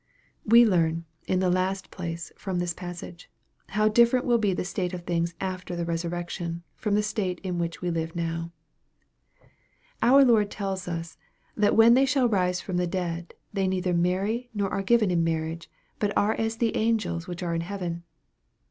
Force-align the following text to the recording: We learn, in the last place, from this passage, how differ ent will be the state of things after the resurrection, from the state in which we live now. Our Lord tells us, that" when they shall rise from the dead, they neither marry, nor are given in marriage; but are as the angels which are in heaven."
We 0.43 0.65
learn, 0.65 1.05
in 1.27 1.41
the 1.41 1.51
last 1.51 1.91
place, 1.91 2.31
from 2.35 2.57
this 2.57 2.73
passage, 2.73 3.29
how 3.67 3.87
differ 3.87 4.17
ent 4.17 4.25
will 4.25 4.39
be 4.39 4.51
the 4.51 4.65
state 4.65 4.95
of 4.95 5.03
things 5.03 5.35
after 5.39 5.75
the 5.75 5.85
resurrection, 5.85 6.63
from 6.75 6.95
the 6.95 7.03
state 7.03 7.39
in 7.43 7.59
which 7.59 7.83
we 7.83 7.91
live 7.91 8.15
now. 8.15 8.51
Our 10.01 10.25
Lord 10.25 10.49
tells 10.49 10.87
us, 10.87 11.19
that" 11.55 11.75
when 11.77 11.93
they 11.93 12.07
shall 12.07 12.27
rise 12.27 12.59
from 12.59 12.77
the 12.77 12.87
dead, 12.87 13.35
they 13.53 13.67
neither 13.67 13.93
marry, 13.93 14.49
nor 14.55 14.69
are 14.71 14.81
given 14.81 15.11
in 15.11 15.23
marriage; 15.23 15.69
but 15.99 16.11
are 16.17 16.33
as 16.33 16.57
the 16.57 16.75
angels 16.75 17.27
which 17.27 17.43
are 17.43 17.53
in 17.53 17.61
heaven." 17.61 18.01